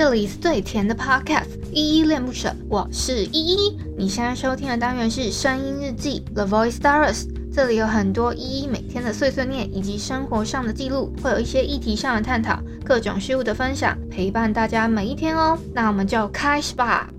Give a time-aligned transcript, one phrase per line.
[0.00, 3.78] 这里是最甜的 Podcast，依依恋不舍，我是依依。
[3.98, 15.58] 你现在收听的单元是声音日记 The Voice Diaries，这里有很多依依每天的碎碎念以及生活上的记录，会有一些议题上的探讨，各种事物的分享，陪伴大家每一天哦。
[15.74, 17.10] 那我们就开始吧。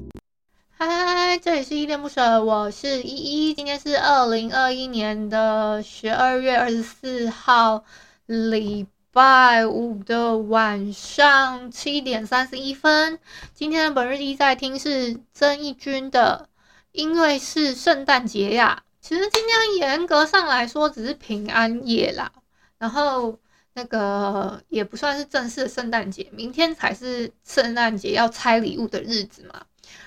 [0.72, 3.54] 嗨，这里是依恋不舍，我是依依。
[3.54, 7.84] 今天是二零二一年的十二月二十四号，
[8.26, 13.20] 礼拜五的晚上七点三十一分，
[13.54, 16.48] 今天的本日记在听是曾义君的，
[16.94, 18.84] 因为是圣诞节呀。
[19.02, 22.32] 其实今天严格上来说只是平安夜啦，
[22.78, 23.38] 然后
[23.74, 29.66] 那个也不算是正式的圣诞节，明天才是圣诞节要拆礼物的日子嘛。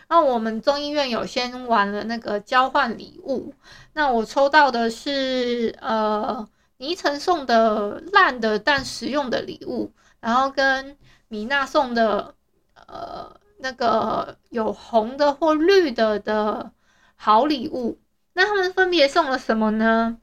[0.09, 3.53] 那我们中医院有先玩了那个交换礼物，
[3.93, 6.49] 那我抽到的是呃。
[6.79, 10.97] 倪晨送的烂的但实用的礼物，然后跟
[11.29, 12.35] 米娜送的
[12.75, 16.73] 呃那个有红的或绿的的
[17.17, 17.99] 好礼物，
[18.35, 20.19] 那他们分别送了什么呢？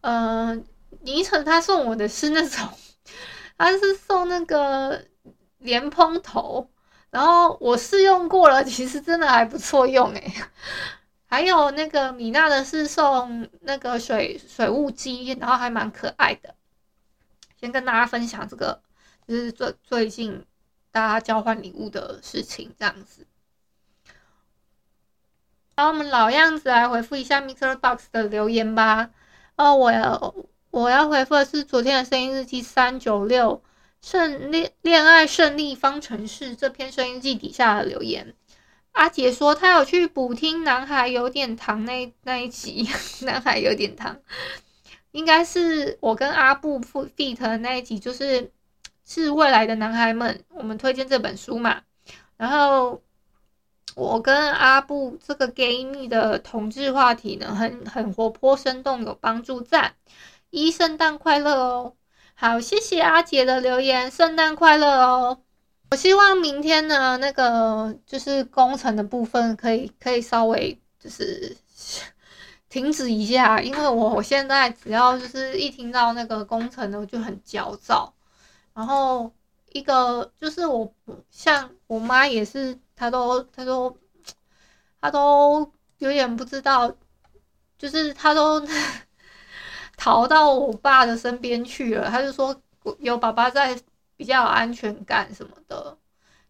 [0.00, 0.56] 呃，
[1.02, 2.68] 倪晨他送我的是那种，
[3.58, 5.04] 他是送那个
[5.58, 6.70] 莲蓬头，
[7.10, 10.32] 然后我试用过了，其实真的还不错用诶。
[11.30, 16.54] 还有那个米娜的是送那个水水雾机，然后还蛮可爱的。
[17.60, 18.80] 先跟大家分享这个，
[19.26, 20.46] 就是最最近
[20.90, 23.26] 大家交换礼物的事情这样子。
[25.76, 29.10] 然后，我们老样子来回复一下 MixerBox 的留言吧。
[29.56, 30.34] 哦，我要
[30.70, 33.62] 我要回复的是昨天的声音日记三九六
[34.00, 38.34] 胜恋恋爱胜利方程式这篇声音记底下的留言。
[38.98, 42.84] 阿杰说他有去补听《男孩有点糖》那那一集，
[43.24, 44.12] 《男孩有点糖》
[45.12, 48.50] 应该是我跟阿布 feat 的那一集，就是
[49.06, 51.82] 是未来的男孩们，我们推荐这本书嘛。
[52.36, 53.00] 然后
[53.94, 59.94] 我跟阿布这个 gay 蜜的同志话题呢，很很活泼生动，有帮助赞。
[60.50, 61.94] 一圣诞快乐哦！
[62.34, 65.38] 好，谢谢阿杰的留言，圣诞快乐哦。
[65.90, 71.56] 我希望明天呢，那个就是工程的部分可以可以稍微就是
[72.68, 78.12] 停止一下，因为我我现在只要就是一听到那个工程呢，我就很焦躁。
[78.74, 79.32] 然后
[79.72, 80.92] 一个就是我
[81.30, 83.96] 像我妈也是，她都她都
[85.00, 86.94] 她都有点不知道，
[87.78, 88.60] 就是她都
[89.96, 92.54] 逃到我爸的身边去了，她就说
[92.98, 93.74] 有爸爸在。
[94.18, 95.96] 比较有安全感什么的，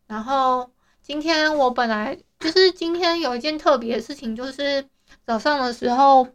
[0.07, 0.71] 然后
[1.03, 4.89] 今天我本来就是今天有一件特别的事情，就是
[5.27, 6.27] 早上的时候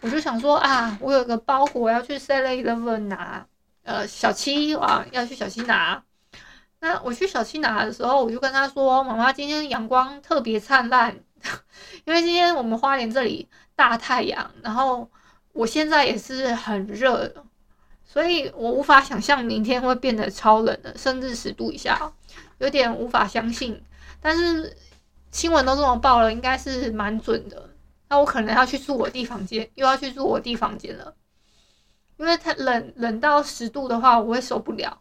[0.00, 3.46] 我就想说啊，我有个包裹要去 Seven Eleven 拿，
[3.84, 6.02] 呃，小七啊要去小七拿。
[6.80, 11.16] 那我去小七拿的时候，我就跟他说，妈妈今天阳光特别灿烂，
[12.04, 15.08] 因为今天我们花莲这里大太阳，然后
[15.52, 17.32] 我现在也是很热。
[18.12, 22.12] 所以我无法想象明天会变得超冷的，甚至十度以下，
[22.58, 23.82] 有点无法相信。
[24.20, 24.76] 但是
[25.30, 27.70] 新闻都这么报了，应该是蛮准的。
[28.10, 31.14] 那我可能要去住我弟房间，又要去住我弟房间了，
[32.18, 35.00] 因为它冷冷到十度的话，我会受不了。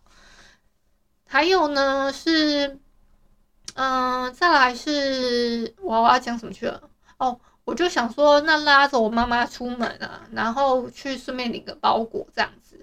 [1.27, 2.79] 还有呢是，
[3.73, 6.81] 嗯、再来是我我要讲什么去了？
[7.17, 12.77] 哦，我就想说，那拉着我妈妈出门啊，然后去顺便领个包裹这样子。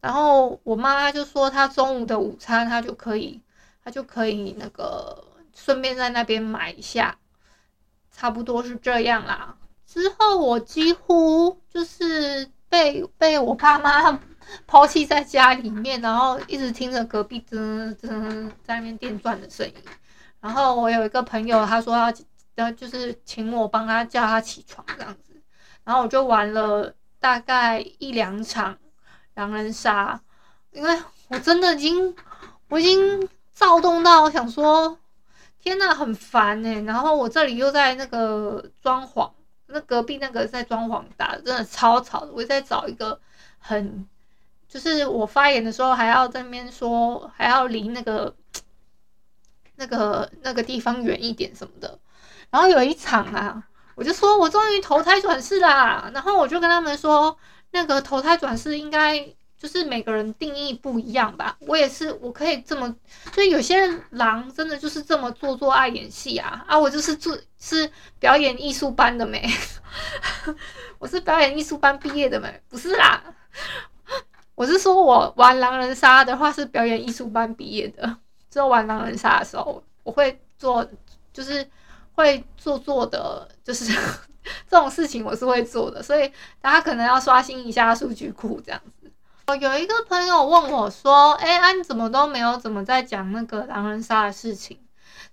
[0.00, 3.40] 然后我妈妈就说，她中午的午餐她就可以，
[3.84, 5.24] 她就可以那个
[5.54, 7.18] 顺便在那边买一下，
[8.10, 9.56] 差不多是这样啦。
[9.86, 14.18] 之后我几乎就是被被我爸妈
[14.66, 19.74] 抛弃在家里面，然后一直听着隔壁噔噔在那边电钻的声音。
[20.40, 22.12] 然后我有一个朋友，他说要
[22.54, 25.42] 呃就是请我帮他叫他起床这样子，
[25.84, 28.78] 然后我就玩了大概一两场。
[29.34, 30.20] 狼人杀，
[30.72, 32.14] 因为我真的已经，
[32.68, 34.98] 我已经躁动到我想说，
[35.62, 36.80] 天呐，很烦哎！
[36.82, 39.30] 然后我这里又在那个装潢，
[39.66, 42.32] 那隔壁那个在装潢打真的超吵的。
[42.32, 43.20] 我在找一个
[43.58, 44.06] 很，
[44.68, 48.34] 就是我发言的时候还要在那边说，还要离那个
[49.76, 51.98] 那个那个地方远一点什么的。
[52.50, 53.62] 然后有一场啊，
[53.94, 57.36] 我就说我终于投胎转世啦，然后我就跟他们说。
[57.72, 59.26] 那个投胎转世应该
[59.58, 61.56] 就是每个人定义不一样吧。
[61.60, 62.94] 我也是，我可以这么，
[63.34, 66.78] 所以有些狼真的就是这么做作爱演戏啊啊！
[66.78, 69.48] 我就是做是表演艺术班的没，
[70.98, 73.22] 我是表演艺术班毕业的没，不是啦，
[74.54, 78.16] 我是说我玩狼人杀的话是表演艺术班毕业的。
[78.50, 80.84] 之后玩狼人杀的时候，我会做，
[81.32, 81.64] 就是
[82.14, 83.96] 会做做的，就是
[84.68, 89.10] 这种事情我是会做的，所以大家可能要刷新一下数据库这样子。
[89.46, 94.78] 哦有一个朋友问我说：“哎，啊你怎么都没有怎么在讲那个狼人杀的事情？”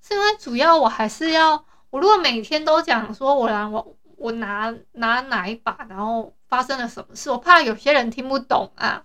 [0.01, 9.03] 是因为主要我还是要，我如果每天都讲说我狼我我拿拿哪一把，然后发生了什么事，我怕有些人听不懂啊。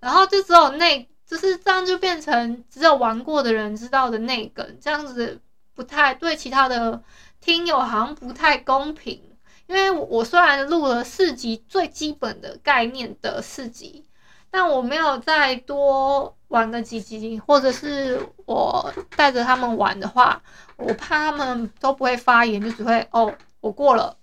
[0.00, 5.40] 然后就只有那，就是这样就变成只有玩过的人知道的那个，这样子
[5.74, 7.02] 不太对其他的
[7.40, 9.35] 听友好像不太公平。
[9.66, 14.04] 因为我虽然录了四集最基本的概念的四集。
[14.48, 20.40] 但我没有再多玩个几集，或者是我带着他们玩的话，
[20.76, 24.16] 我怕他们都不会发言，就只会哦，我过了，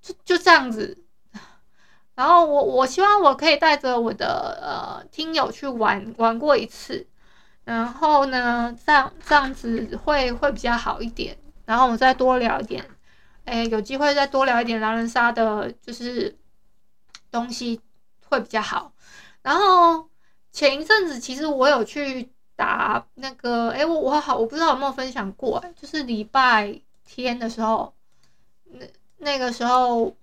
[0.00, 1.02] 就就这样子。
[2.14, 7.08] 然后我我希望我可以带着我的呃听友去玩玩过一次，
[7.64, 11.36] 然后呢，这样这样子会会比较好一点。
[11.64, 12.88] 然后我再多聊一点，
[13.46, 16.36] 哎，有机会再多聊一点狼人杀的，就是
[17.30, 17.80] 东西
[18.28, 18.92] 会比较好。
[19.42, 20.08] 然后
[20.50, 27.94] 前一阵子，其实我有去打那个，哎，我我好，我不知道有没有分享过，就是礼拜天的时候，
[28.64, 28.84] 那
[29.18, 30.16] 那个时候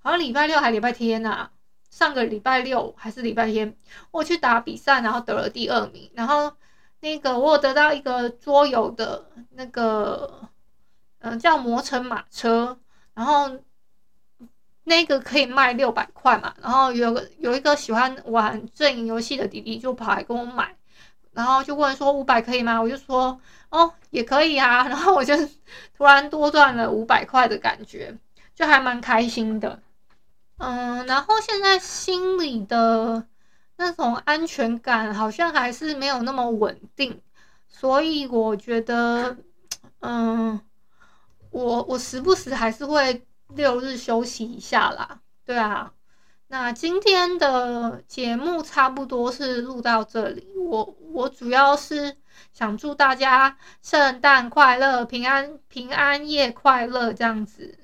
[0.00, 1.48] 好像礼拜六还礼拜天呐、
[1.90, 3.76] 上个礼拜六还是礼拜天，
[4.10, 6.52] 我去打比赛，然后得了第二名，然后
[7.00, 10.48] 那个我有得到一个桌游的那个，
[11.24, 12.78] 嗯、叫魔城马车，
[13.14, 13.58] 然后。
[14.86, 20.76] 那个可以卖六百块嘛，然后有个有一个喜欢玩阵营游戏的弟弟就跑来跟我买，
[21.32, 22.82] 然后就问说五百可以吗？
[22.82, 23.40] 我就说
[23.70, 25.34] 哦也可以啊， 然后我就
[25.96, 28.14] 突然多赚了五百块的感觉，
[28.54, 29.80] 就还蛮开心的。
[30.58, 33.26] 嗯，然后现在心里的
[33.78, 37.22] 那种安全感好像还是没有那么稳定，
[37.68, 39.38] 所以我觉得，
[40.00, 40.60] 嗯，
[41.54, 43.26] 我我时不时还是会。
[43.48, 45.92] 六日休息一下啦，对啊，
[46.48, 50.48] 那今天的节目差不多是录到这里。
[50.56, 52.16] 我我主要是
[52.54, 57.78] 想祝大家圣诞快乐、平安平安夜快乐这样子。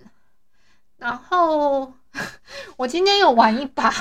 [0.97, 1.93] 然后
[2.77, 3.95] 我今天有玩一把，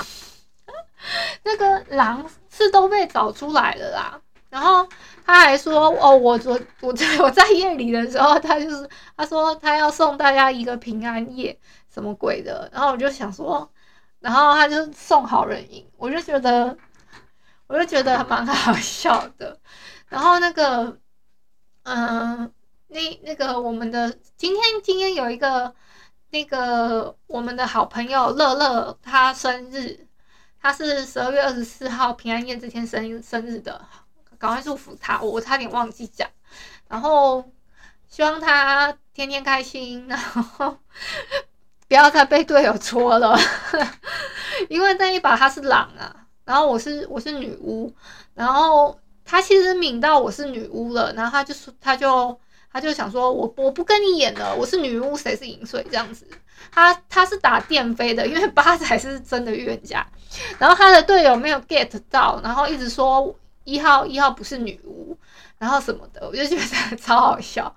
[1.44, 4.22] 那个狼是都被找出来了啦。
[4.50, 4.88] 然后
[5.26, 11.58] 他还说：“哦，我昨我在我在夜里的时候，他就是他说他要送大家一个平安夜，
[11.94, 13.72] 什么鬼的？”然后我就想说，
[14.20, 16.76] 然后他就送好人赢，我就觉得，
[17.68, 19.60] 我就觉得蛮好笑的。
[20.08, 20.98] 然后那个，
[21.84, 22.52] 嗯，
[22.88, 25.72] 那那个我们的今天今天有一个
[26.32, 30.08] 那个我们的好朋友乐乐，他生日，
[30.60, 33.80] 他是十二月二十四号平安夜这天生生日的。
[34.40, 36.28] 赶快祝福他，我我差点忘记讲。
[36.88, 37.44] 然后
[38.08, 40.76] 希望他天天开心，然后
[41.88, 43.38] 不要再被队友戳了。
[44.70, 47.94] 因为那一把他是狼啊，然后我是我是女巫，
[48.34, 52.40] 然后他其实抿到我是女巫了，然后他就说他就
[52.72, 56.26] 他就想说我我不跟你演了，我是女巫，谁是银水这样子。
[56.72, 60.06] 他他是打电飞的，因为 八才是真的预言家。
[60.58, 63.36] 然后他的队友没有 get 到，然后一直说。
[63.70, 65.18] 一号一号不是女巫，
[65.60, 67.76] 然后什么的，我就觉得超好笑。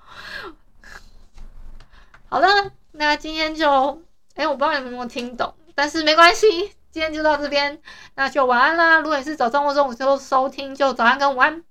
[2.29, 2.49] 好了，
[2.93, 4.03] 那今天就，
[4.35, 6.49] 哎、我不知道你们有没有听懂，但是没关系，
[6.91, 7.81] 今天就到这边，
[8.15, 9.01] 那就晚安啦。
[9.01, 11.63] 如果你是早上或中午就收听，就早安跟午安。